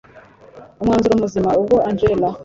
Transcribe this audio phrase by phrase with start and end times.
[0.81, 2.29] umwanzuro muzima ubwo angella